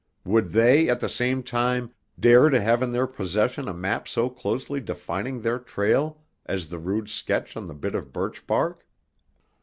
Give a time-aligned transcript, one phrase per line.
[0.25, 4.31] Would they, at the same time, dare to have in their possession a map so
[4.31, 8.87] closely defining their trail as the rude sketch on the bit of birch bark?